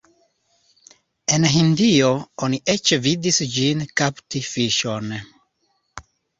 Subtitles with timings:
[1.37, 2.09] En Hindio
[2.49, 5.17] oni eĉ vidis ĝin kapti fiŝon.